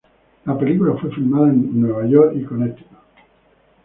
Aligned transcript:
La 0.45 0.57
película 0.57 0.95
fue 0.99 1.11
filmada 1.11 1.49
en 1.49 1.79
Nueva 1.79 2.07
York 2.07 2.33
y 2.35 2.43
Connecticut. 2.43 2.97